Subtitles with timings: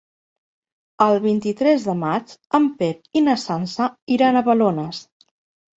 [1.05, 5.07] El vint-i-tres de maig en Pep i na Sança iran a Balones.